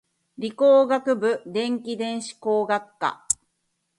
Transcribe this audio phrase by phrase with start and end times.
[0.39, 3.27] 理工学部電気電子工学科